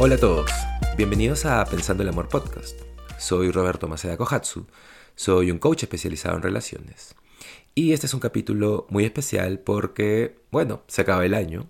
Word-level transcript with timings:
Hola 0.00 0.14
a 0.14 0.18
todos, 0.18 0.48
bienvenidos 0.96 1.44
a 1.44 1.64
Pensando 1.64 2.04
el 2.04 2.08
Amor 2.08 2.28
Podcast. 2.28 2.80
Soy 3.18 3.50
Roberto 3.50 3.88
Maceda 3.88 4.16
Kohatsu, 4.16 4.64
soy 5.16 5.50
un 5.50 5.58
coach 5.58 5.82
especializado 5.82 6.36
en 6.36 6.42
relaciones. 6.42 7.16
Y 7.74 7.92
este 7.92 8.06
es 8.06 8.14
un 8.14 8.20
capítulo 8.20 8.86
muy 8.90 9.04
especial 9.04 9.58
porque, 9.58 10.36
bueno, 10.52 10.82
se 10.86 11.02
acaba 11.02 11.26
el 11.26 11.34
año, 11.34 11.66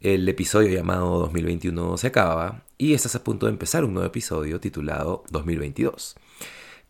el 0.00 0.26
episodio 0.30 0.74
llamado 0.74 1.18
2021 1.18 1.98
se 1.98 2.06
acaba 2.06 2.64
y 2.78 2.94
estás 2.94 3.14
a 3.16 3.22
punto 3.22 3.44
de 3.44 3.52
empezar 3.52 3.84
un 3.84 3.92
nuevo 3.92 4.08
episodio 4.08 4.60
titulado 4.60 5.24
2022. 5.30 6.16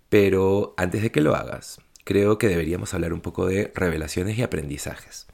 Pero 0.09 0.75
antes 0.77 1.03
de 1.03 1.11
que 1.11 1.23
lo 1.23 1.34
hagas, 1.34 1.81
creo 2.05 2.39
que 2.39 2.47
deberíamos 2.47 2.95
hablar 2.95 3.12
un 3.12 3.20
poco 3.20 3.47
de 3.47 3.73
revelaciones 3.75 4.39
y 4.39 4.45
aprendizajes. 4.45 5.27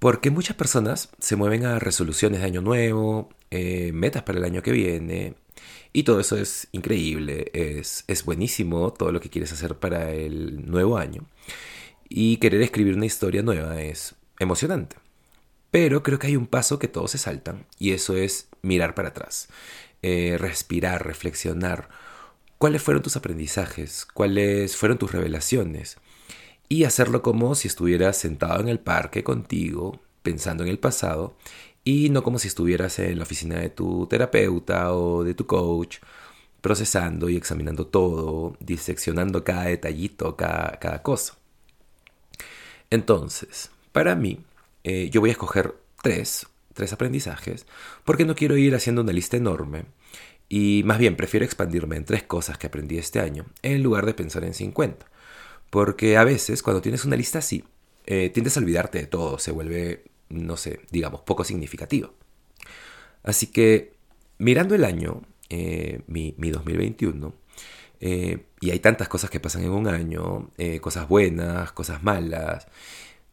Porque 0.00 0.30
muchas 0.30 0.56
personas 0.56 1.10
se 1.18 1.36
mueven 1.36 1.66
a 1.66 1.78
resoluciones 1.78 2.40
de 2.40 2.46
año 2.46 2.62
nuevo, 2.62 3.28
eh, 3.50 3.92
metas 3.92 4.22
para 4.22 4.38
el 4.38 4.44
año 4.44 4.62
que 4.62 4.72
viene, 4.72 5.34
y 5.92 6.04
todo 6.04 6.20
eso 6.20 6.38
es 6.38 6.68
increíble, 6.72 7.50
es, 7.52 8.04
es 8.08 8.24
buenísimo 8.24 8.92
todo 8.94 9.12
lo 9.12 9.20
que 9.20 9.28
quieres 9.28 9.52
hacer 9.52 9.76
para 9.76 10.12
el 10.12 10.70
nuevo 10.70 10.96
año. 10.96 11.26
Y 12.08 12.38
querer 12.38 12.62
escribir 12.62 12.96
una 12.96 13.04
historia 13.04 13.42
nueva 13.42 13.82
es 13.82 14.14
emocionante. 14.38 14.96
Pero 15.70 16.02
creo 16.02 16.18
que 16.18 16.28
hay 16.28 16.36
un 16.36 16.46
paso 16.46 16.78
que 16.78 16.88
todos 16.88 17.10
se 17.10 17.18
saltan, 17.18 17.66
y 17.78 17.92
eso 17.92 18.16
es 18.16 18.48
mirar 18.62 18.94
para 18.94 19.08
atrás, 19.10 19.48
eh, 20.00 20.36
respirar, 20.38 21.06
reflexionar. 21.06 21.90
¿Cuáles 22.56 22.82
fueron 22.82 23.02
tus 23.02 23.16
aprendizajes? 23.16 24.06
¿Cuáles 24.06 24.78
fueron 24.78 24.96
tus 24.96 25.12
revelaciones? 25.12 25.98
Y 26.70 26.84
hacerlo 26.84 27.20
como 27.20 27.56
si 27.56 27.66
estuvieras 27.66 28.16
sentado 28.16 28.60
en 28.60 28.68
el 28.68 28.78
parque 28.78 29.24
contigo, 29.24 30.00
pensando 30.22 30.62
en 30.62 30.70
el 30.70 30.78
pasado, 30.78 31.36
y 31.82 32.10
no 32.10 32.22
como 32.22 32.38
si 32.38 32.46
estuvieras 32.46 33.00
en 33.00 33.18
la 33.18 33.24
oficina 33.24 33.56
de 33.56 33.70
tu 33.70 34.06
terapeuta 34.06 34.94
o 34.94 35.24
de 35.24 35.34
tu 35.34 35.46
coach, 35.46 35.98
procesando 36.60 37.28
y 37.28 37.36
examinando 37.36 37.88
todo, 37.88 38.56
diseccionando 38.60 39.42
cada 39.42 39.64
detallito, 39.64 40.36
cada, 40.36 40.78
cada 40.78 41.02
cosa. 41.02 41.34
Entonces, 42.88 43.72
para 43.90 44.14
mí, 44.14 44.38
eh, 44.84 45.10
yo 45.10 45.20
voy 45.20 45.30
a 45.30 45.32
escoger 45.32 45.74
tres, 46.00 46.46
tres 46.72 46.92
aprendizajes, 46.92 47.66
porque 48.04 48.24
no 48.24 48.36
quiero 48.36 48.56
ir 48.56 48.76
haciendo 48.76 49.02
una 49.02 49.12
lista 49.12 49.36
enorme, 49.36 49.86
y 50.48 50.82
más 50.84 50.98
bien 50.98 51.16
prefiero 51.16 51.44
expandirme 51.44 51.96
en 51.96 52.04
tres 52.04 52.22
cosas 52.22 52.58
que 52.58 52.68
aprendí 52.68 52.96
este 52.96 53.18
año, 53.18 53.46
en 53.62 53.82
lugar 53.82 54.06
de 54.06 54.14
pensar 54.14 54.44
en 54.44 54.54
50. 54.54 55.10
Porque 55.70 56.16
a 56.16 56.24
veces, 56.24 56.62
cuando 56.62 56.82
tienes 56.82 57.04
una 57.04 57.16
lista 57.16 57.38
así, 57.38 57.64
eh, 58.06 58.30
tiendes 58.30 58.56
a 58.56 58.60
olvidarte 58.60 58.98
de 58.98 59.06
todo, 59.06 59.38
se 59.38 59.52
vuelve, 59.52 60.04
no 60.28 60.56
sé, 60.56 60.80
digamos, 60.90 61.22
poco 61.22 61.44
significativo. 61.44 62.12
Así 63.22 63.46
que, 63.46 63.94
mirando 64.38 64.74
el 64.74 64.84
año, 64.84 65.22
eh, 65.48 66.02
mi, 66.08 66.32
2021, 66.32 67.34
eh, 68.00 68.46
y 68.60 68.70
hay 68.70 68.80
tantas 68.80 69.08
cosas 69.08 69.30
que 69.30 69.40
pasan 69.40 69.62
en 69.62 69.70
un 69.70 69.86
año, 69.86 70.50
cosas 70.80 71.08
buenas, 71.08 71.72
cosas 71.72 72.02
malas, 72.02 72.66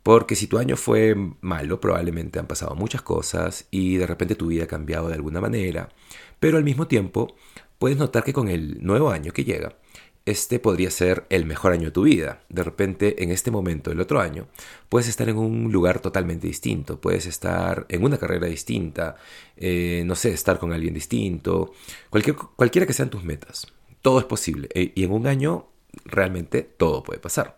porque 0.04 0.36
si 0.36 0.48
tu 0.48 0.58
año 0.58 0.78
fue 0.78 1.16
malo, 1.42 1.82
probablemente 1.82 2.40
han 2.40 2.48
pasado 2.48 2.76
muchas 2.76 3.02
cosas 3.02 3.68
y 3.72 3.98
de 3.98 4.08
repente 4.08 4.36
tu 4.36 4.48
vida 4.48 4.64
ha 4.64 4.68
cambiado 4.68 5.10
de 5.10 5.16
alguna 5.16 5.42
manera, 5.42 5.90
pero 6.40 6.58
al 6.58 6.64
mismo 6.64 6.88
tiempo 6.88 7.36
puedes 7.78 7.98
notar 7.98 8.24
que 8.24 8.32
con 8.32 8.48
el 8.48 8.82
nuevo 8.86 9.10
año 9.10 9.34
que 9.34 9.44
llega, 9.44 9.76
este 10.28 10.60
podría 10.60 10.92
ser 10.92 11.26
el 11.30 11.46
mejor 11.46 11.72
año 11.72 11.86
de 11.86 11.92
tu 11.92 12.04
vida. 12.04 12.42
De 12.50 12.62
repente, 12.62 13.24
en 13.24 13.32
este 13.32 13.50
momento 13.50 13.90
del 13.90 14.02
otro 14.02 14.20
año, 14.20 14.48
puedes 14.90 15.08
estar 15.08 15.30
en 15.30 15.38
un 15.38 15.72
lugar 15.72 16.02
totalmente 16.02 16.48
distinto, 16.48 17.00
puedes 17.00 17.26
estar 17.26 17.86
en 17.88 18.04
una 18.04 18.18
carrera 18.18 18.48
distinta, 18.48 19.16
eh, 19.56 20.04
no 20.06 20.16
sé, 20.16 20.34
estar 20.34 20.60
con 20.60 20.74
alguien 20.74 20.94
distinto, 20.94 21.72
cualquier, 22.10 22.36
cualquiera 22.36 22.86
que 22.86 22.92
sean 22.92 23.10
tus 23.10 23.24
metas. 23.24 23.68
Todo 24.02 24.20
es 24.20 24.26
posible 24.26 24.68
e, 24.74 24.92
y 24.96 25.06
en 25.06 25.14
un 25.14 25.28
año 25.28 25.70
realmente 26.04 26.62
todo 26.62 27.04
puede 27.04 27.20
pasar. 27.20 27.58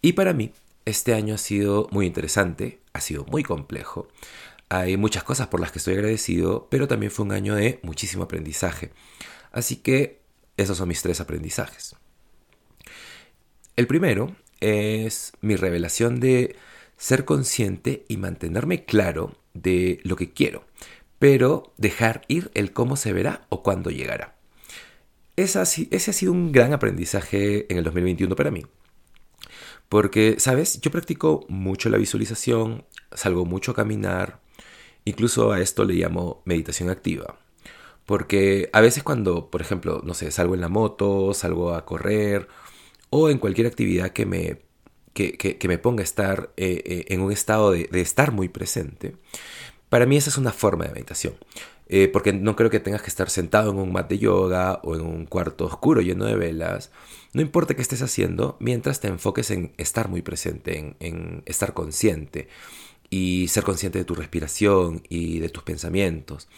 Y 0.00 0.14
para 0.14 0.32
mí, 0.32 0.52
este 0.86 1.12
año 1.12 1.34
ha 1.34 1.38
sido 1.38 1.88
muy 1.90 2.06
interesante, 2.06 2.80
ha 2.94 3.02
sido 3.02 3.26
muy 3.26 3.42
complejo. 3.42 4.08
Hay 4.70 4.96
muchas 4.96 5.22
cosas 5.22 5.48
por 5.48 5.60
las 5.60 5.70
que 5.70 5.80
estoy 5.80 5.94
agradecido, 5.94 6.66
pero 6.70 6.88
también 6.88 7.12
fue 7.12 7.26
un 7.26 7.32
año 7.32 7.54
de 7.54 7.78
muchísimo 7.82 8.24
aprendizaje. 8.24 8.90
Así 9.52 9.76
que 9.76 10.23
esos 10.56 10.78
son 10.78 10.88
mis 10.88 11.02
tres 11.02 11.20
aprendizajes. 11.20 11.96
El 13.76 13.86
primero 13.86 14.36
es 14.60 15.32
mi 15.40 15.56
revelación 15.56 16.20
de 16.20 16.56
ser 16.96 17.24
consciente 17.24 18.04
y 18.08 18.16
mantenerme 18.16 18.84
claro 18.84 19.36
de 19.52 20.00
lo 20.04 20.16
que 20.16 20.32
quiero, 20.32 20.64
pero 21.18 21.72
dejar 21.76 22.22
ir 22.28 22.50
el 22.54 22.72
cómo 22.72 22.96
se 22.96 23.12
verá 23.12 23.46
o 23.48 23.62
cuándo 23.62 23.90
llegará. 23.90 24.36
Ese 25.36 25.58
ha, 25.58 25.64
sido 25.64 26.32
un 26.32 26.52
gran 26.52 26.72
aprendizaje 26.72 27.70
en 27.70 27.78
el 27.78 27.84
2021 27.84 28.36
para 28.36 28.52
mí. 28.52 28.64
Porque, 29.88 30.36
¿sabes? 30.38 30.80
Yo 30.80 30.92
practico 30.92 31.44
mucho 31.48 31.88
la 31.88 31.98
visualización, 31.98 32.84
salgo 33.12 33.44
mucho 33.44 33.72
a 33.72 33.74
caminar, 33.74 34.40
incluso 35.04 35.52
a 35.52 35.60
esto 35.60 35.84
le 35.84 35.94
llamo 35.94 36.42
meditación 36.44 36.88
activa. 36.88 37.38
Porque 38.06 38.68
a 38.72 38.80
veces 38.80 39.02
cuando, 39.02 39.50
por 39.50 39.60
ejemplo, 39.62 40.02
no 40.04 40.14
sé, 40.14 40.30
salgo 40.30 40.54
en 40.54 40.60
la 40.60 40.68
moto, 40.68 41.32
salgo 41.34 41.74
a 41.74 41.84
correr 41.86 42.48
o 43.10 43.30
en 43.30 43.38
cualquier 43.38 43.66
actividad 43.66 44.10
que 44.10 44.26
me, 44.26 44.58
que, 45.14 45.68
me 45.68 45.78
ponga 45.78 46.02
a 46.02 46.04
estar 46.04 46.50
eh, 46.56 46.82
eh, 46.84 47.04
en 47.08 47.20
un 47.20 47.32
estado 47.32 47.70
de, 47.70 47.88
estar 47.92 48.32
muy 48.32 48.48
presente, 48.48 49.16
para 49.88 50.06
mí 50.06 50.16
esa 50.16 50.30
es 50.30 50.38
una 50.38 50.52
forma 50.52 50.84
de 50.84 50.92
meditación. 50.92 51.34
Eh, 51.86 52.08
porque 52.08 52.32
no 52.32 52.56
creo 52.56 52.70
que 52.70 52.80
tengas 52.80 53.02
que 53.02 53.10
estar 53.10 53.28
sentado 53.28 53.70
en 53.70 53.76
un 53.76 53.92
mat 53.92 54.08
de 54.08 54.18
yoga 54.18 54.80
o 54.82 54.94
en 54.96 55.02
un 55.02 55.26
cuarto 55.26 55.66
oscuro 55.66 56.00
lleno 56.00 56.24
de 56.24 56.34
velas. 56.34 56.90
No 57.34 57.42
importa 57.42 57.74
qué 57.74 57.82
estés 57.82 58.00
haciendo, 58.00 58.56
mientras 58.58 59.00
te 59.00 59.08
enfoques 59.08 59.50
en 59.50 59.74
estar 59.76 60.08
muy 60.08 60.22
presente, 60.22 60.78
en, 60.78 60.96
en 61.00 61.42
estar 61.44 61.74
consciente 61.74 62.48
y 63.10 63.48
ser 63.48 63.64
consciente 63.64 63.98
de 63.98 64.04
tu 64.04 64.14
respiración 64.14 65.02
y 65.08 65.40
de 65.40 65.50
tus 65.50 65.62
pensamientos. 65.62 66.48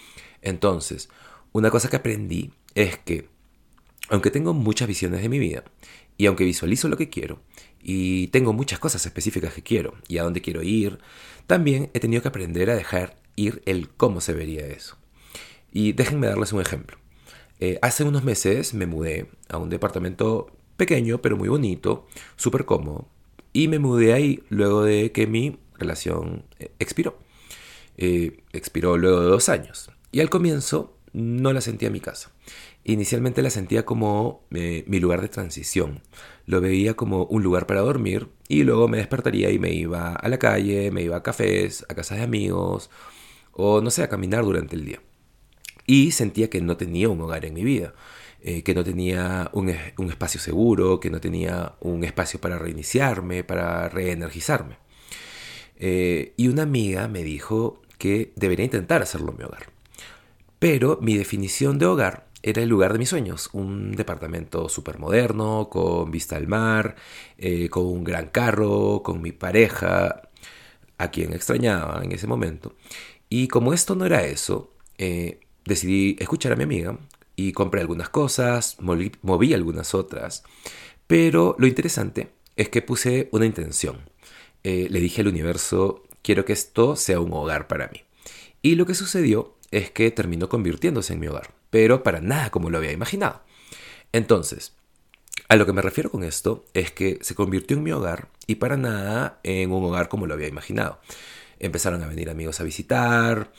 Entonces, 0.43 1.09
una 1.53 1.71
cosa 1.71 1.89
que 1.89 1.97
aprendí 1.97 2.53
es 2.75 2.99
que, 2.99 3.29
aunque 4.09 4.31
tengo 4.31 4.55
muchas 4.55 4.89
visiones 4.89 5.23
de 5.23 5.29
mi 5.29 5.39
vida, 5.39 5.65
y 6.19 6.27
aunque 6.27 6.45
visualizo 6.45 6.89
lo 6.89 6.97
que 6.97 7.09
quiero, 7.09 7.41
y 7.83 8.29
tengo 8.29 8.53
muchas 8.53 8.79
cosas 8.79 9.05
específicas 9.07 9.55
que 9.55 9.63
quiero, 9.63 9.95
y 10.09 10.19
a 10.19 10.23
dónde 10.23 10.41
quiero 10.41 10.63
ir, 10.63 10.99
también 11.47 11.91
he 11.95 12.01
tenido 12.01 12.23
que 12.23 12.29
aprender 12.29 12.71
a 12.71 12.77
dejar 12.77 13.17
ir 13.37 13.63
el 13.67 13.89
cómo 13.89 14.21
se 14.21 14.33
vería 14.33 14.67
eso. 14.67 14.97
Y 15.73 15.93
déjenme 15.93 16.27
darles 16.27 16.53
un 16.53 16.61
ejemplo. 16.61 16.97
Eh, 17.61 17.79
hace 17.83 18.05
unos 18.05 18.25
meses 18.25 18.75
me 18.75 18.87
mudé 18.87 19.31
a 19.49 19.59
un 19.59 19.71
departamento 19.71 20.51
pequeño 20.77 21.23
pero 21.23 21.37
muy 21.37 21.49
bonito, 21.49 22.07
súper 22.37 22.65
cómodo, 22.65 23.09
y 23.53 23.69
me 23.69 23.79
mudé 23.79 24.13
ahí 24.13 24.43
luego 24.51 24.85
de 24.85 25.13
que 25.13 25.27
mi 25.27 25.59
relación 25.79 26.45
eh, 26.59 26.73
expiró. 26.79 27.19
Eh, 27.97 28.43
expiró 28.53 28.99
luego 28.99 29.21
de 29.21 29.29
dos 29.29 29.49
años. 29.49 29.91
Y 30.13 30.21
al 30.21 30.29
comienzo 30.29 30.96
no 31.17 31.55
la 31.55 31.63
sentía 31.63 31.89
mi 31.89 32.01
casa. 32.01 32.31
Inicialmente 32.85 33.41
la 33.41 33.49
sentía 33.49 33.87
como 33.87 34.47
eh, 34.55 34.85
mi 34.87 35.01
lugar 35.01 35.23
de 35.23 35.29
transición. 35.29 36.03
Lo 36.45 36.61
veía 36.61 36.95
como 36.95 37.25
un 37.25 37.43
lugar 37.43 37.67
para 37.67 37.81
dormir 37.81 38.29
y 38.49 38.65
luego 38.65 38.87
me 38.87 38.99
despertaría 38.99 39.51
y 39.51 39.59
me 39.59 39.73
iba 39.73 40.15
a 40.15 40.29
la 40.29 40.39
calle, 40.39 40.91
me 40.91 41.03
iba 41.03 41.17
a 41.17 41.23
cafés, 41.23 41.87
a 41.89 41.95
casas 41.95 42.19
de 42.19 42.25
amigos 42.25 42.91
o 43.53 43.81
no 43.81 43.91
sé, 43.91 44.03
a 44.03 44.11
caminar 44.11 44.45
durante 44.45 44.77
el 44.77 44.85
día. 44.85 45.01
Y 45.87 46.11
sentía 46.11 46.51
que 46.51 46.61
no 46.61 46.77
tenía 46.77 47.09
un 47.09 47.21
hogar 47.23 47.47
en 47.47 47.55
mi 47.55 47.65
vida, 47.65 47.95
eh, 48.43 48.63
que 48.63 48.75
no 48.75 48.85
tenía 48.85 49.51
un, 49.55 49.71
espacio 50.11 50.39
seguro, 50.39 51.01
que 51.01 51.09
no 51.09 51.21
tenía 51.21 51.77
un 51.81 52.05
espacio 52.05 52.41
para 52.43 52.59
reiniciarme, 52.59 53.43
para 53.43 53.89
reenergizarme. 53.89 54.77
Eh, 55.77 56.35
y 56.37 56.49
una 56.49 56.65
amiga 56.65 57.09
me 57.09 57.23
dijo 57.25 57.81
que 57.97 58.33
debería 58.37 58.67
intentar 58.67 59.01
hacerlo 59.01 59.33
mi 59.33 59.45
hogar. 59.45 59.76
Pero 60.59 60.99
mi 61.03 61.17
definición 61.17 61.79
de 61.79 61.87
hogar 61.87 62.27
era 62.43 62.63
el 62.63 62.69
lugar 62.69 62.93
de 62.93 62.99
mis 62.99 63.09
sueños, 63.09 63.51
un 63.53 63.93
departamento 63.93 64.69
súper 64.69 64.99
moderno, 64.99 65.69
con 65.69 66.11
vista 66.11 66.37
al 66.37 66.47
mar, 66.47 66.97
eh, 67.39 67.69
con 67.69 67.85
un 67.87 68.05
gran 68.05 68.29
carro, 68.29 69.03
con 69.03 69.21
mi 69.21 69.33
pareja, 69.33 70.23
a 70.99 71.11
quien 71.11 71.33
extrañaba 71.33 72.03
en 72.05 72.13
ese 72.13 72.27
momento. 72.27 72.75
Y 73.29 73.49
como 73.49 73.73
esto 73.73 73.97
no 73.97 74.07
era 74.07 74.25
eso, 74.25 74.73
eh, 74.99 75.41
decidí 75.65 76.17
escuchar 76.21 76.53
a 76.53 76.57
mi 76.57 76.65
amiga 76.65 76.99
y 77.35 77.53
compré 77.53 77.81
algunas 77.81 78.09
cosas, 78.09 78.77
moví, 78.81 79.55
algunas 79.55 79.95
otras. 79.95 80.45
Pero 81.07 81.57
lo 81.59 81.67
interesante 81.67 82.31
es 82.57 82.69
que 82.69 82.83
puse 82.83 83.29
una 83.33 83.47
intención. 83.47 84.09
Eh, 84.63 84.89
le 84.91 85.01
dije 85.01 85.21
al 85.21 85.29
universo, 85.29 86.05
quiero 86.23 86.45
que 86.45 86.53
esto 86.53 86.97
sea 86.97 87.21
un 87.21 87.33
hogar 87.33 87.67
para 87.67 87.89
mí. 87.89 88.03
Y 88.63 88.75
lo 88.77 88.87
que 88.87 88.95
sucedió 88.95 89.56
es 89.71 89.91
que 89.91 90.11
terminó 90.11 90.49
convirtiéndose 90.49 91.13
en 91.13 91.21
mi 91.21 91.29
hogar, 91.29 91.53
pero 91.71 92.03
para 92.03 92.21
nada 92.21 92.51
como 92.51 92.71
lo 92.71 92.79
había 92.79 92.93
imaginado. 92.93 93.43
Entonces, 94.13 94.75
a 95.49 95.57
lo 95.57 95.67
que 95.67 95.73
me 95.73 95.83
refiero 95.83 96.11
con 96.11 96.25
esto 96.25 96.65
es 96.75 96.91
que 96.91 97.19
se 97.21 97.35
convirtió 97.35 97.77
en 97.77 97.83
mi 97.83 97.93
hogar 97.93 98.29
y 98.47 98.57
para 98.57 98.77
nada 98.77 99.41
en 99.43 99.71
un 99.71 99.85
hogar 99.85 100.09
como 100.09 100.27
lo 100.27 100.35
había 100.35 100.49
imaginado. 100.49 101.01
Empezaron 101.59 102.03
a 102.03 102.09
venir 102.09 102.31
amigos 102.31 102.61
a 102.61 102.65
visitar, 102.65 103.53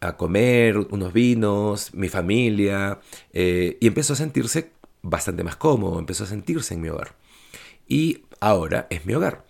a 0.00 0.16
comer 0.16 0.78
unos 0.78 1.12
vinos, 1.12 1.94
mi 1.94 2.08
familia, 2.08 3.00
eh, 3.32 3.76
y 3.80 3.86
empezó 3.86 4.14
a 4.14 4.16
sentirse 4.16 4.72
bastante 5.02 5.44
más 5.44 5.56
cómodo, 5.56 5.98
empezó 5.98 6.24
a 6.24 6.28
sentirse 6.28 6.74
en 6.74 6.80
mi 6.80 6.88
hogar. 6.88 7.14
Y 7.86 8.24
ahora 8.40 8.86
es 8.90 9.06
mi 9.06 9.14
hogar. 9.14 9.44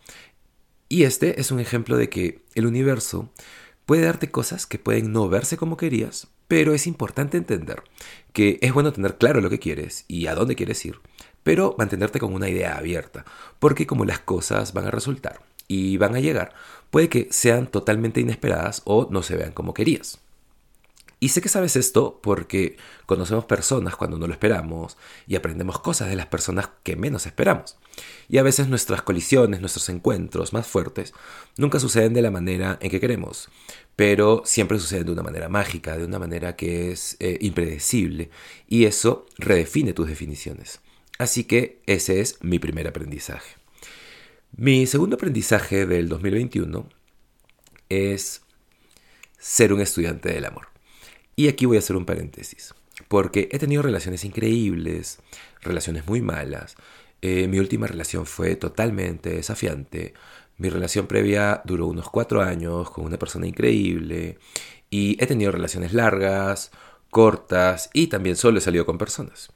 Y 0.88 1.04
este 1.04 1.40
es 1.40 1.50
un 1.50 1.60
ejemplo 1.60 1.96
de 1.96 2.08
que 2.08 2.42
el 2.54 2.66
universo 2.66 3.30
puede 3.90 4.04
darte 4.04 4.31
cosas 4.31 4.66
que 4.66 4.78
pueden 4.78 5.12
no 5.12 5.28
verse 5.28 5.56
como 5.56 5.76
querías, 5.76 6.28
pero 6.46 6.75
es 6.75 6.87
importante 6.87 7.37
entender 7.37 7.82
que 8.32 8.60
es 8.62 8.72
bueno 8.72 8.92
tener 8.92 9.16
claro 9.16 9.40
lo 9.40 9.50
que 9.50 9.58
quieres 9.58 10.04
y 10.06 10.28
a 10.28 10.37
dónde 10.37 10.54
quieres 10.54 10.87
ir, 10.87 11.00
pero 11.42 11.75
mantenerte 11.76 12.20
con 12.20 12.32
una 12.32 12.48
idea 12.48 12.78
abierta, 12.78 13.25
porque 13.58 13.88
como 13.88 14.04
las 14.04 14.20
cosas 14.20 14.75
van 14.75 14.87
a 14.87 14.92
resultar 14.92 15.40
y 15.66 15.96
van 15.96 16.14
a 16.14 16.20
llegar, 16.20 16.52
puede 16.92 17.08
que 17.08 17.26
sean 17.32 17.66
totalmente 17.66 18.20
inesperadas 18.20 18.82
o 18.84 19.08
no 19.10 19.25
se 19.25 19.34
vean 19.34 19.50
como 19.50 19.75
querías. 19.75 20.20
Y 21.22 21.28
sé 21.28 21.43
que 21.43 21.50
sabes 21.50 21.76
esto 21.76 22.19
porque 22.22 22.78
conocemos 23.05 23.44
personas 23.44 23.94
cuando 23.94 24.17
no 24.17 24.26
lo 24.26 24.32
esperamos 24.32 24.96
y 25.26 25.37
aprendemos 25.37 25.78
cosas 25.78 26.08
de 26.08 26.17
las 26.17 26.26
personas 26.26 26.70
que 26.82 26.96
menos 26.96 27.26
esperamos. 27.26 27.76
Y 28.31 28.38
a 28.38 28.43
veces 28.43 28.69
nuestras 28.69 29.02
colisiones, 29.02 29.61
nuestros 29.61 29.90
encuentros 29.90 30.55
más 30.55 30.67
fuertes, 30.67 31.12
nunca 31.58 31.78
suceden 31.78 32.14
de 32.14 32.22
la 32.22 32.31
manera 32.31 32.78
en 32.81 32.90
que 32.90 33.00
queremos, 33.00 33.50
pero 33.96 34.43
siempre 34.46 34.78
suceden 34.78 35.06
de 35.06 35.12
una 35.12 35.22
manera 35.22 35.50
mágica, 35.50 35.99
de 35.99 36.06
una 36.06 36.19
manera 36.19 36.56
que 36.56 36.90
es 36.90 37.19
eh, 37.20 37.37
impredecible, 37.43 38.31
y 38.66 38.87
eso 38.87 39.26
redefine 39.37 39.93
tus 39.93 40.08
definiciones. 40.08 40.81
Así 41.19 41.44
que 41.44 41.82
ese 41.84 42.23
es 42.23 42.38
mi 42.40 42.58
primer 42.58 42.88
aprendizaje. 42.88 43.56
Mi 44.56 44.87
segundo 44.87 45.16
aprendizaje 45.16 45.84
del 45.84 46.08
2021 46.08 46.88
es 47.90 48.40
ser 49.38 49.75
un 49.75 49.82
estudiante 49.82 50.32
del 50.32 50.46
amor. 50.46 50.69
Y 51.36 51.48
aquí 51.48 51.66
voy 51.66 51.76
a 51.76 51.80
hacer 51.80 51.96
un 51.96 52.06
paréntesis, 52.06 52.74
porque 53.08 53.48
he 53.52 53.58
tenido 53.58 53.82
relaciones 53.82 54.24
increíbles, 54.24 55.18
relaciones 55.62 56.06
muy 56.06 56.20
malas. 56.20 56.76
Eh, 57.22 57.48
mi 57.48 57.58
última 57.58 57.86
relación 57.86 58.26
fue 58.26 58.56
totalmente 58.56 59.30
desafiante. 59.30 60.14
Mi 60.58 60.68
relación 60.68 61.06
previa 61.06 61.62
duró 61.64 61.86
unos 61.86 62.10
cuatro 62.10 62.42
años 62.42 62.90
con 62.90 63.04
una 63.04 63.18
persona 63.18 63.46
increíble. 63.46 64.38
Y 64.90 65.22
he 65.22 65.26
tenido 65.26 65.52
relaciones 65.52 65.92
largas, 65.92 66.70
cortas 67.10 67.90
y 67.92 68.06
también 68.06 68.36
solo 68.36 68.58
he 68.58 68.62
salido 68.62 68.86
con 68.86 68.98
personas. 68.98 69.52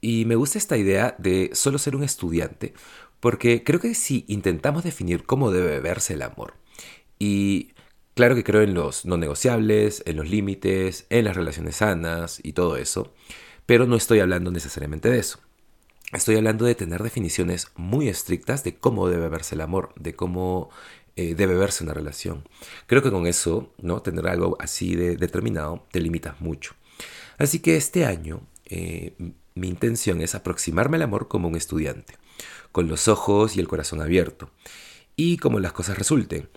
Y 0.00 0.24
me 0.26 0.36
gusta 0.36 0.58
esta 0.58 0.76
idea 0.76 1.14
de 1.18 1.50
solo 1.54 1.78
ser 1.78 1.96
un 1.96 2.02
estudiante, 2.02 2.74
porque 3.20 3.64
creo 3.64 3.80
que 3.80 3.94
si 3.94 4.24
intentamos 4.28 4.84
definir 4.84 5.24
cómo 5.24 5.50
debe 5.50 5.80
verse 5.80 6.14
el 6.14 6.22
amor 6.22 6.54
y 7.18 7.73
Claro 8.14 8.36
que 8.36 8.44
creo 8.44 8.62
en 8.62 8.74
los 8.74 9.04
no 9.04 9.16
negociables, 9.16 10.02
en 10.06 10.16
los 10.16 10.30
límites, 10.30 11.06
en 11.10 11.24
las 11.24 11.36
relaciones 11.36 11.76
sanas 11.76 12.40
y 12.42 12.52
todo 12.52 12.76
eso, 12.76 13.12
pero 13.66 13.86
no 13.86 13.96
estoy 13.96 14.20
hablando 14.20 14.52
necesariamente 14.52 15.10
de 15.10 15.18
eso. 15.18 15.40
Estoy 16.12 16.36
hablando 16.36 16.64
de 16.64 16.76
tener 16.76 17.02
definiciones 17.02 17.72
muy 17.74 18.08
estrictas 18.08 18.62
de 18.62 18.76
cómo 18.76 19.08
debe 19.08 19.28
verse 19.28 19.56
el 19.56 19.62
amor, 19.62 19.92
de 19.96 20.14
cómo 20.14 20.70
eh, 21.16 21.34
debe 21.34 21.56
verse 21.56 21.82
una 21.82 21.92
relación. 21.92 22.48
Creo 22.86 23.02
que 23.02 23.10
con 23.10 23.26
eso, 23.26 23.72
¿no? 23.78 24.00
Tener 24.00 24.28
algo 24.28 24.56
así 24.60 24.94
de 24.94 25.16
determinado, 25.16 25.84
te 25.90 26.00
limitas 26.00 26.40
mucho. 26.40 26.74
Así 27.36 27.58
que 27.58 27.76
este 27.76 28.04
año 28.04 28.42
eh, 28.66 29.14
mi 29.54 29.68
intención 29.68 30.20
es 30.20 30.36
aproximarme 30.36 30.98
al 30.98 31.02
amor 31.02 31.26
como 31.26 31.48
un 31.48 31.56
estudiante, 31.56 32.14
con 32.70 32.86
los 32.86 33.08
ojos 33.08 33.56
y 33.56 33.60
el 33.60 33.66
corazón 33.66 34.00
abierto, 34.00 34.50
y 35.16 35.38
como 35.38 35.58
las 35.58 35.72
cosas 35.72 35.98
resulten 35.98 36.48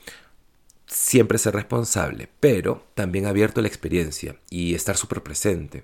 siempre 0.88 1.38
ser 1.38 1.54
responsable, 1.54 2.30
pero 2.40 2.84
también 2.96 3.26
abierto 3.26 3.60
a 3.60 3.64
la 3.64 3.68
experiencia 3.68 4.38
y 4.50 4.74
estar 4.74 4.98
súper 4.98 5.22
presente. 5.22 5.84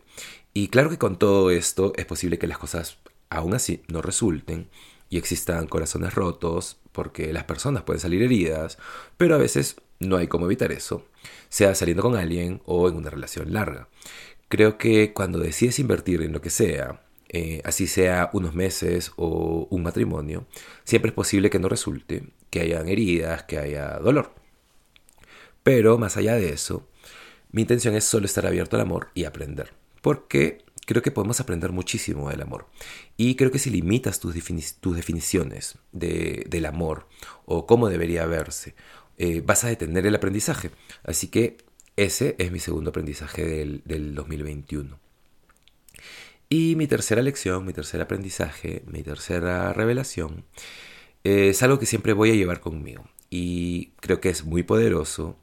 Y 0.54 0.70
claro 0.70 0.90
que 0.90 0.98
con 0.98 1.20
todo 1.20 1.52
esto 1.52 1.94
es 1.96 2.06
posible 2.06 2.40
que 2.40 2.48
las 2.48 2.58
cosas 2.58 2.98
aún 3.30 3.54
así 3.54 3.84
no 3.88 4.02
resulten 4.02 4.70
y 5.10 5.18
existan 5.18 5.68
corazones 5.68 6.16
rotos 6.16 6.78
porque 6.92 7.34
las 7.34 7.44
personas 7.44 7.84
pueden 7.84 8.00
salir 8.00 8.22
heridas, 8.22 8.78
pero 9.18 9.36
a 9.36 9.40
veces 9.40 9.76
no 10.00 10.18
hay 10.18 10.28
cómo 10.28 10.46
evitar 10.46 10.72
eso, 10.72 11.06
sea 11.50 11.76
saliendo 11.76 12.04
con 12.04 12.16
alguien 12.16 12.62
o 12.66 12.88
en 12.88 12.96
una 12.96 13.10
relación 13.10 13.54
larga. 13.54 13.90
Creo 14.48 14.78
que 14.78 15.14
cuando 15.14 15.40
decides 15.40 15.80
invertir 15.80 16.22
en 16.22 16.32
lo 16.32 16.42
que 16.42 16.50
sea, 16.50 17.02
eh, 17.30 17.62
así 17.66 17.88
sea 17.88 18.30
unos 18.34 18.54
meses 18.54 19.12
o 19.16 19.68
un 19.70 19.84
matrimonio, 19.84 20.46
siempre 20.84 21.10
es 21.10 21.16
posible 21.16 21.50
que 21.50 21.60
no 21.60 21.68
resulte, 21.68 22.30
que 22.50 22.62
hayan 22.62 22.88
heridas, 22.88 23.44
que 23.44 23.58
haya 23.58 23.98
dolor. 23.98 24.43
Pero 25.63 25.98
más 25.98 26.18
allá 26.18 26.36
de 26.36 26.50
eso, 26.50 26.88
mi 27.51 27.62
intención 27.62 27.95
es 27.95 28.04
solo 28.04 28.25
estar 28.25 28.45
abierto 28.45 28.75
al 28.75 28.81
amor 28.81 29.10
y 29.13 29.24
aprender. 29.24 29.74
Porque 30.01 30.63
creo 30.86 31.01
que 31.01 31.12
podemos 31.12 31.39
aprender 31.39 31.71
muchísimo 31.71 32.30
del 32.30 32.42
amor. 32.42 32.68
Y 33.18 33.36
creo 33.36 33.51
que 33.51 33.60
si 33.60 33.69
limitas 33.69 34.19
tus, 34.19 34.33
definiciones 34.33 35.77
del 35.92 36.65
amor 36.65 37.07
o 37.45 37.65
cómo 37.65 37.89
debería 37.89 38.25
verse, 38.25 38.75
eh, 39.18 39.42
vas 39.45 39.63
a 39.63 39.69
detener 39.69 40.06
el 40.06 40.15
aprendizaje. 40.15 40.71
Así 41.04 41.27
que 41.27 41.57
ese 41.95 42.36
es 42.39 42.51
mi 42.51 42.59
segundo 42.59 42.89
aprendizaje 42.89 43.45
del, 43.86 44.16
2021. 44.16 45.00
Y 46.50 46.75
mi 46.75 46.88
tercera 46.88 47.21
lección, 47.21 47.66
mi 47.66 47.74
tercer 47.74 48.01
aprendizaje, 48.01 48.83
mi 48.86 49.01
tercera 49.04 49.74
revelación, 49.74 50.45
es 51.24 51.63
algo 51.63 51.80
que 51.80 51.86
siempre 51.86 52.13
voy 52.13 52.31
a 52.31 52.36
llevar 52.36 52.59
conmigo 52.59 53.06
y 53.35 53.94
creo 54.00 54.21
que 54.21 54.30
es 54.30 54.45
muy 54.45 54.62
poderoso 54.62 55.38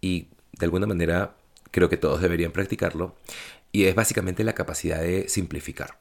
y 0.00 0.30
de 0.58 0.66
alguna 0.66 0.88
manera 0.88 1.36
creo 1.70 1.88
que 1.88 1.96
todos 1.96 2.20
deberían 2.20 2.50
practicarlo 2.50 3.14
y 3.70 3.84
es 3.84 3.94
básicamente 3.94 4.42
la 4.42 4.54
capacidad 4.54 5.00
de 5.00 5.28
simplificar. 5.28 6.00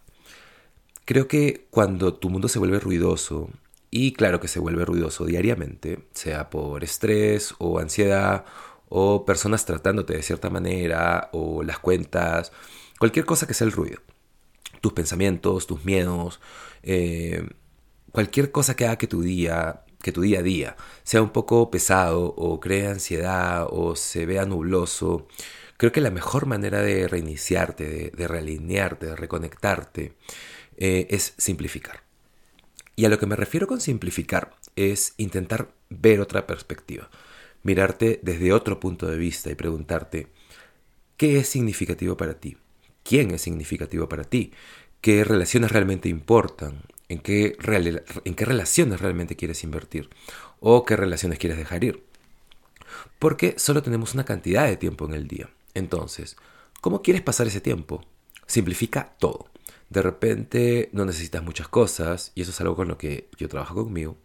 Creo 1.05 1.27
que 1.27 1.67
cuando 1.69 2.15
tu 2.15 2.31
mundo 2.31 2.47
se 2.47 2.57
vuelve 2.57 2.79
ruidoso, 2.79 3.51
y 3.91 4.13
claro 4.13 4.39
que 4.39 4.47
se 4.47 4.59
vuelve 4.59 4.85
ruidoso 4.85 5.23
diariamente, 5.25 5.99
sea 6.13 6.49
por 6.49 6.83
estrés 6.83 7.53
o 7.59 7.77
ansiedad 7.77 8.45
o 8.89 9.23
personas 9.23 9.65
tratándote 9.65 10.15
de 10.15 10.23
cierta 10.23 10.49
manera 10.49 11.29
o 11.31 11.61
las 11.61 11.77
cuentas, 11.77 12.51
cualquier 12.97 13.25
cosa 13.25 13.45
que 13.45 13.53
sea 13.53 13.67
el 13.67 13.71
ruido, 13.71 14.01
tus 14.81 14.93
pensamientos, 14.93 15.67
tus 15.67 15.85
miedos, 15.85 16.39
eh, 16.81 17.47
cualquier 18.11 18.51
cosa 18.51 18.75
que 18.75 18.85
haga 18.85 18.97
que 18.97 19.05
tu 19.05 19.21
día 19.21 19.84
que 20.05 20.11
tu 20.11 20.21
día 20.21 20.41
a 20.41 20.43
día 20.43 20.75
sea 21.01 21.23
un 21.23 21.31
poco 21.31 21.71
pesado 21.71 22.25
o 22.37 22.59
crea 22.59 22.91
ansiedad 22.91 23.65
o 23.67 23.95
se 23.95 24.27
vea 24.27 24.45
nubloso, 24.45 25.27
creo 25.77 25.91
que 25.91 25.99
la 25.99 26.11
mejor 26.11 26.45
manera 26.45 26.83
de 26.83 27.07
reiniciarte, 27.07 28.11
de, 28.15 28.27
realinearte, 28.27 29.07
de 29.07 29.15
reconectarte, 29.15 30.13
eh, 30.77 31.07
es 31.09 31.33
simplificar. 31.39 32.03
Y 32.95 33.05
a 33.05 33.09
lo 33.09 33.17
que 33.17 33.25
me 33.25 33.35
refiero 33.35 33.65
con 33.65 33.81
simplificar 33.81 34.53
es 34.75 35.15
intentar 35.17 35.73
ver 35.89 36.21
otra 36.21 36.45
perspectiva, 36.45 37.09
mirarte 37.63 38.19
desde 38.21 38.53
otro 38.53 38.79
punto 38.79 39.07
de 39.07 39.17
vista 39.17 39.49
y 39.49 39.55
preguntarte, 39.55 40.27
¿qué 41.17 41.39
es 41.39 41.49
significativo 41.49 42.15
para 42.15 42.35
ti? 42.35 42.57
¿Quién 43.01 43.31
es 43.31 43.41
significativo 43.41 44.07
para 44.07 44.23
ti? 44.23 44.51
¿Qué 45.01 45.23
relaciones 45.23 45.71
realmente 45.71 46.09
importan? 46.09 46.83
En 47.09 47.19
qué, 47.19 47.55
relaciones 47.59 49.01
realmente 49.01 49.35
quieres 49.35 49.63
invertir 49.63 50.09
o 50.59 50.85
qué 50.85 50.95
relaciones 50.95 51.39
quieres 51.39 51.57
dejar 51.57 51.83
ir. 51.83 52.03
Porque 53.19 53.55
solo 53.57 53.83
tenemos 53.83 54.13
una 54.13 54.25
cantidad 54.25 54.65
de 54.65 54.77
tiempo 54.77 55.05
en 55.05 55.13
el 55.13 55.27
día. 55.27 55.49
Entonces, 55.73 56.37
¿cómo 56.81 57.01
quieres 57.01 57.21
pasar 57.21 57.47
ese 57.47 57.61
tiempo? 57.61 58.03
Simplifica 58.47 59.15
todo. 59.19 59.47
De 59.89 60.01
repente 60.01 60.89
no 60.93 61.05
necesitas 61.05 61.43
muchas 61.43 61.67
cosas, 61.67 62.31
y 62.33 62.41
eso 62.41 62.51
es 62.51 62.59
algo 62.59 62.75
con 62.75 62.87
lo 62.87 62.97
que 62.97 63.29
yo 63.37 63.47
trabajo 63.47 63.75
conmigo. 63.75 64.17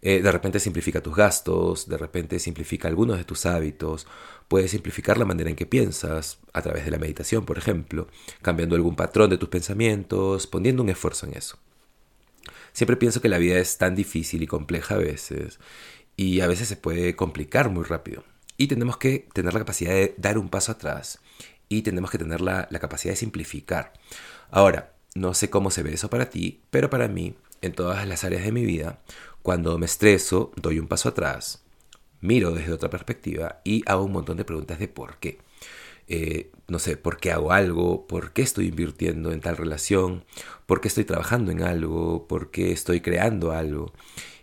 Eh, 0.00 0.22
de 0.22 0.32
repente 0.32 0.58
simplifica 0.58 1.02
tus 1.02 1.14
gastos, 1.14 1.86
de 1.86 1.98
repente 1.98 2.38
simplifica 2.38 2.88
algunos 2.88 3.18
de 3.18 3.24
tus 3.24 3.44
hábitos, 3.44 4.06
puedes 4.48 4.70
simplificar 4.70 5.18
la 5.18 5.26
manera 5.26 5.50
en 5.50 5.56
que 5.56 5.66
piensas, 5.66 6.38
a 6.54 6.62
través 6.62 6.84
de 6.84 6.90
la 6.90 6.98
meditación, 6.98 7.44
por 7.44 7.58
ejemplo, 7.58 8.08
cambiando 8.40 8.74
algún 8.74 8.96
patrón 8.96 9.28
de 9.28 9.38
tus 9.38 9.50
pensamientos, 9.50 10.46
poniendo 10.46 10.82
un 10.82 10.88
esfuerzo 10.88 11.26
en 11.26 11.34
eso. 11.34 11.58
Siempre 12.72 12.96
pienso 12.96 13.20
que 13.20 13.28
la 13.28 13.38
vida 13.38 13.58
es 13.58 13.78
tan 13.78 13.94
difícil 13.94 14.42
y 14.42 14.46
compleja 14.46 14.94
a 14.94 14.98
veces 14.98 15.58
y 16.16 16.40
a 16.40 16.46
veces 16.46 16.68
se 16.68 16.76
puede 16.76 17.16
complicar 17.16 17.70
muy 17.70 17.84
rápido. 17.84 18.24
Y 18.56 18.66
tenemos 18.68 18.96
que 18.96 19.28
tener 19.32 19.54
la 19.54 19.60
capacidad 19.60 19.92
de 19.92 20.14
dar 20.18 20.38
un 20.38 20.48
paso 20.48 20.72
atrás 20.72 21.20
y 21.68 21.82
tenemos 21.82 22.10
que 22.10 22.18
tener 22.18 22.40
la, 22.40 22.68
capacidad 22.68 23.12
de 23.12 23.16
simplificar. 23.16 23.92
Ahora, 24.50 24.94
no 25.14 25.34
sé 25.34 25.50
cómo 25.50 25.70
se 25.70 25.82
ve 25.82 25.94
eso 25.94 26.10
para 26.10 26.30
ti, 26.30 26.60
pero 26.70 26.90
para 26.90 27.08
mí, 27.08 27.34
en 27.60 27.72
todas 27.72 28.06
las 28.06 28.24
áreas 28.24 28.44
de 28.44 28.52
mi 28.52 28.64
vida, 28.64 29.00
cuando 29.42 29.78
me 29.78 29.86
estreso, 29.86 30.52
doy 30.56 30.78
un 30.78 30.88
paso 30.88 31.08
atrás, 31.08 31.62
miro 32.20 32.52
desde 32.52 32.72
otra 32.72 32.90
perspectiva 32.90 33.60
y 33.64 33.82
hago 33.86 34.04
un 34.04 34.12
montón 34.12 34.36
de 34.36 34.44
preguntas 34.44 34.78
de 34.78 34.88
por 34.88 35.16
qué. 35.18 35.38
Eh, 36.14 36.50
no 36.68 36.78
sé, 36.78 36.98
por 36.98 37.16
qué 37.16 37.32
hago 37.32 37.52
algo, 37.52 38.06
por 38.06 38.34
qué 38.34 38.42
estoy 38.42 38.66
invirtiendo 38.66 39.32
en 39.32 39.40
tal 39.40 39.56
relación, 39.56 40.26
por 40.66 40.82
qué 40.82 40.88
estoy 40.88 41.06
trabajando 41.06 41.50
en 41.50 41.62
algo, 41.62 42.28
por 42.28 42.50
qué 42.50 42.70
estoy 42.70 43.00
creando 43.00 43.52
algo. 43.52 43.94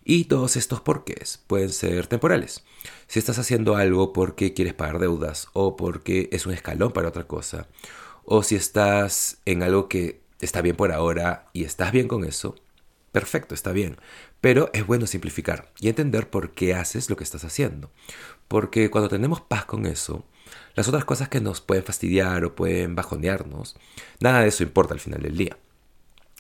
Y 0.04 0.24
todos 0.26 0.56
estos 0.56 0.82
porqués 0.82 1.44
pueden 1.46 1.70
ser 1.70 2.08
temporales. 2.08 2.64
Si 3.06 3.20
estás 3.20 3.38
haciendo 3.38 3.76
algo 3.76 4.14
porque 4.14 4.56
quieres 4.56 4.74
pagar 4.74 4.98
deudas 4.98 5.48
o 5.54 5.76
porque 5.76 6.28
es 6.32 6.48
un 6.48 6.54
escalón 6.54 6.92
para 6.92 7.10
otra 7.10 7.28
cosa, 7.28 7.68
o 8.26 8.42
si 8.42 8.56
estás 8.56 9.38
en 9.46 9.62
algo 9.62 9.88
que 9.88 10.22
está 10.42 10.64
bien 10.64 10.76
por 10.76 10.92
ahora 10.92 11.52
y 11.54 11.66
estás 11.66 11.92
bien 11.92 12.08
con 12.08 12.26
eso, 12.26 12.56
perfecto, 13.12 13.54
está 13.54 13.74
bien. 13.74 13.98
Pero 14.42 14.72
es 14.74 14.88
bueno 14.88 15.06
simplificar 15.06 15.72
y 15.80 15.90
entender 15.90 16.32
por 16.32 16.50
qué 16.50 16.74
haces 16.74 17.12
lo 17.12 17.16
que 17.16 17.24
estás 17.24 17.44
haciendo. 17.44 17.92
Porque 18.48 18.90
cuando 18.90 19.10
tenemos 19.10 19.42
paz 19.42 19.66
con 19.66 19.86
eso, 19.86 20.26
las 20.76 20.88
otras 20.88 21.06
cosas 21.06 21.30
que 21.30 21.42
nos 21.42 21.62
pueden 21.62 21.84
fastidiar 21.84 22.44
o 22.46 22.56
pueden 22.56 22.96
bajonearnos, 22.96 23.76
nada 24.20 24.42
de 24.42 24.50
eso 24.50 24.64
importa 24.64 24.94
al 24.94 25.00
final 25.00 25.22
del 25.22 25.38
día. 25.38 25.58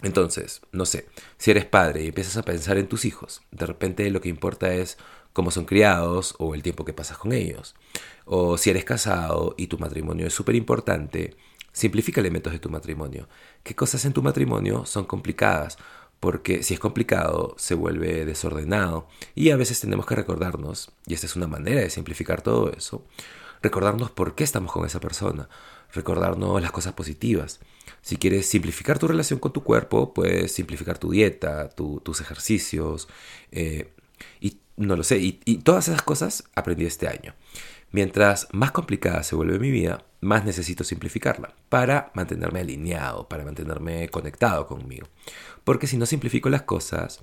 Entonces, 0.02 0.62
no 0.72 0.86
sé, 0.86 1.08
si 1.38 1.52
eres 1.52 1.66
padre 1.66 2.04
y 2.04 2.08
empiezas 2.08 2.38
a 2.38 2.44
pensar 2.44 2.78
en 2.78 2.88
tus 2.88 3.04
hijos, 3.04 3.42
de 3.52 3.66
repente 3.66 4.10
lo 4.12 4.22
que 4.22 4.30
importa 4.30 4.74
es 4.74 4.98
cómo 5.34 5.52
son 5.52 5.66
criados 5.66 6.36
o 6.38 6.56
el 6.56 6.64
tiempo 6.64 6.86
que 6.86 6.94
pasas 6.94 7.18
con 7.18 7.34
ellos. 7.34 7.76
O 8.26 8.58
si 8.58 8.70
eres 8.70 8.86
casado 8.86 9.56
y 9.58 9.68
tu 9.68 9.78
matrimonio 9.78 10.28
es 10.28 10.34
súper 10.34 10.56
importante, 10.56 11.36
simplifica 11.72 12.22
elementos 12.22 12.54
de 12.54 12.60
tu 12.60 12.70
matrimonio. 12.70 13.28
¿Qué 13.64 13.76
cosas 13.76 14.06
en 14.06 14.14
tu 14.14 14.22
matrimonio 14.22 14.86
son 14.86 15.06
complicadas? 15.06 15.78
Porque 16.20 16.64
si 16.64 16.74
es 16.74 16.80
complicado, 16.80 17.56
se 17.58 17.76
vuelve 17.76 18.26
desordenado. 18.26 19.08
Y 19.36 19.52
a 19.52 19.58
veces 19.58 19.80
tenemos 19.80 20.06
que 20.06 20.16
recordarnos, 20.16 20.92
y 21.08 21.14
esta 21.14 21.26
es 21.26 21.36
una 21.36 21.48
manera 21.48 21.82
de 21.82 21.90
simplificar 21.90 22.42
todo 22.42 22.72
eso, 22.72 23.06
recordarnos 23.62 24.12
por 24.12 24.36
qué 24.36 24.44
estamos 24.44 24.72
con 24.72 24.86
esa 24.86 25.00
persona, 25.00 25.50
recordarnos 25.94 26.62
las 26.62 26.72
cosas 26.72 26.94
positivas. 26.94 27.60
Si 28.02 28.18
quieres 28.18 28.48
simplificar 28.48 29.00
tu 29.00 29.08
relación 29.08 29.40
con 29.40 29.54
tu 29.54 29.64
cuerpo, 29.64 30.14
puedes 30.14 30.52
simplificar 30.54 30.98
tu 30.98 31.12
dieta, 31.12 31.70
tus 31.70 32.22
ejercicios, 32.22 33.08
eh, 33.52 33.92
y 34.40 34.60
no 34.78 34.96
lo 34.96 35.04
sé, 35.04 35.18
y, 35.18 35.42
y 35.46 35.58
todas 35.58 35.88
esas 35.88 36.02
cosas 36.02 36.44
aprendí 36.56 36.86
este 36.86 37.08
año. 37.08 37.34
Mientras 37.92 38.48
más 38.52 38.72
complicada 38.72 39.24
se 39.24 39.36
vuelve 39.36 39.58
mi 39.58 39.72
vida, 39.72 40.06
más 40.22 40.46
necesito 40.46 40.84
simplificarla 40.84 41.56
para 41.70 42.12
mantenerme 42.14 42.60
alineado, 42.60 43.28
para 43.28 43.44
mantenerme 43.44 44.10
conectado 44.10 44.68
conmigo. 44.68 45.08
Porque 45.64 45.88
si 45.88 45.98
no 45.98 46.06
simplifico 46.06 46.50
las 46.50 46.64
cosas, 46.64 47.22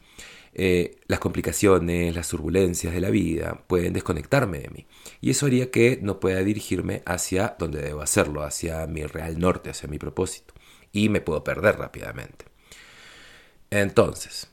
eh, 0.59 0.97
las 1.07 1.21
complicaciones, 1.21 2.15
las 2.15 2.31
turbulencias 2.31 2.95
de 2.95 3.03
la 3.03 3.11
vida 3.11 3.63
pueden 3.67 3.93
desconectarme 3.93 4.61
de 4.61 4.71
mí. 4.71 4.87
Y 5.21 5.29
eso 5.29 5.45
haría 5.45 5.71
que 5.71 5.99
no 6.01 6.19
pueda 6.19 6.43
dirigirme 6.43 7.03
hacia 7.05 7.57
donde 7.59 7.83
debo 7.83 8.01
hacerlo, 8.01 8.43
hacia 8.43 8.87
mi 8.87 9.05
real 9.05 9.39
norte, 9.39 9.69
hacia 9.69 9.87
mi 9.87 9.99
propósito. 9.99 10.55
Y 10.93 11.11
me 11.11 11.21
puedo 11.21 11.45
perder 11.45 11.77
rápidamente. 11.77 12.47
Entonces, 13.69 14.49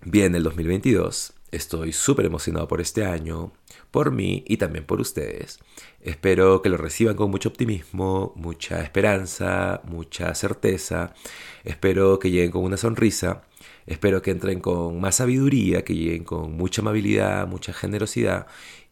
viene 0.00 0.38
el 0.38 0.42
2022. 0.42 1.34
Estoy 1.52 1.92
súper 1.92 2.26
emocionado 2.26 2.66
por 2.66 2.80
este 2.80 3.04
año, 3.04 3.52
por 3.92 4.10
mí 4.10 4.42
y 4.48 4.56
también 4.56 4.84
por 4.84 5.00
ustedes. 5.00 5.60
Espero 6.00 6.60
que 6.60 6.70
lo 6.70 6.76
reciban 6.76 7.14
con 7.14 7.30
mucho 7.30 7.50
optimismo, 7.50 8.32
mucha 8.34 8.82
esperanza, 8.82 9.80
mucha 9.84 10.34
certeza. 10.34 11.14
Espero 11.62 12.18
que 12.18 12.32
lleguen 12.32 12.50
con 12.50 12.64
una 12.64 12.76
sonrisa 12.76 13.42
Espero 13.86 14.22
que 14.22 14.30
entren 14.30 14.60
con 14.60 15.00
más 15.00 15.16
sabiduría, 15.16 15.84
que 15.84 15.94
lleguen 15.94 16.24
con 16.24 16.56
mucha 16.56 16.82
amabilidad, 16.82 17.46
mucha 17.46 17.72
generosidad, 17.72 18.46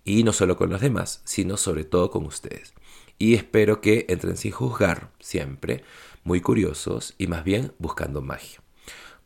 y 0.05 0.25
no 0.25 0.33
solo 0.33 0.57
con 0.57 0.71
los 0.71 0.81
demás, 0.81 1.21
sino 1.25 1.57
sobre 1.57 1.85
todo 1.85 2.11
con 2.11 2.25
ustedes. 2.27 2.75
Y 3.19 3.35
espero 3.35 3.81
que 3.81 4.07
entren 4.09 4.37
sin 4.37 4.53
juzgar, 4.53 5.11
siempre, 5.19 5.83
muy 6.25 6.41
curiosos 6.41 7.15
y 7.19 7.27
más 7.27 7.45
bien 7.45 7.73
buscando 7.79 8.23
magia. 8.23 8.61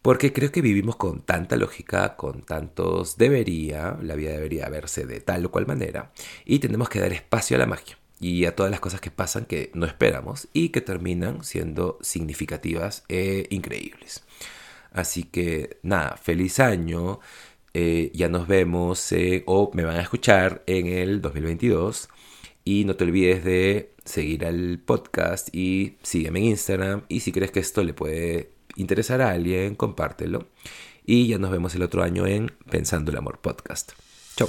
Porque 0.00 0.32
creo 0.32 0.50
que 0.50 0.62
vivimos 0.62 0.96
con 0.96 1.22
tanta 1.22 1.56
lógica, 1.56 2.16
con 2.16 2.42
tantos 2.42 3.16
debería, 3.18 3.96
la 4.02 4.16
vida 4.16 4.32
debería 4.32 4.68
verse 4.68 5.06
de 5.06 5.20
tal 5.20 5.46
o 5.46 5.50
cual 5.50 5.66
manera, 5.66 6.12
y 6.44 6.58
tenemos 6.58 6.88
que 6.88 6.98
dar 6.98 7.12
espacio 7.12 7.56
a 7.56 7.60
la 7.60 7.66
magia 7.66 7.98
y 8.18 8.44
a 8.46 8.56
todas 8.56 8.70
las 8.70 8.80
cosas 8.80 9.00
que 9.00 9.10
pasan 9.10 9.44
que 9.44 9.70
no 9.74 9.86
esperamos 9.86 10.48
y 10.52 10.70
que 10.70 10.80
terminan 10.80 11.44
siendo 11.44 11.98
significativas 12.02 13.04
e 13.08 13.46
increíbles. 13.50 14.24
Así 14.92 15.24
que 15.24 15.78
nada, 15.82 16.16
feliz 16.16 16.60
año. 16.60 17.20
Eh, 17.74 18.10
ya 18.14 18.28
nos 18.28 18.46
vemos 18.46 19.12
eh, 19.12 19.42
o 19.46 19.70
me 19.74 19.84
van 19.84 19.96
a 19.96 20.02
escuchar 20.02 20.62
en 20.66 20.86
el 20.86 21.20
2022. 21.20 22.08
Y 22.64 22.84
no 22.84 22.94
te 22.94 23.04
olvides 23.04 23.44
de 23.44 23.94
seguir 24.04 24.44
al 24.44 24.78
podcast 24.84 25.54
y 25.54 25.96
sígueme 26.02 26.40
en 26.40 26.46
Instagram. 26.46 27.02
Y 27.08 27.20
si 27.20 27.32
crees 27.32 27.50
que 27.50 27.60
esto 27.60 27.82
le 27.82 27.94
puede 27.94 28.50
interesar 28.76 29.20
a 29.20 29.30
alguien, 29.30 29.74
compártelo. 29.74 30.48
Y 31.04 31.26
ya 31.26 31.38
nos 31.38 31.50
vemos 31.50 31.74
el 31.74 31.82
otro 31.82 32.02
año 32.02 32.26
en 32.26 32.52
Pensando 32.70 33.10
el 33.10 33.18
Amor 33.18 33.40
Podcast. 33.40 33.92
Chau. 34.36 34.48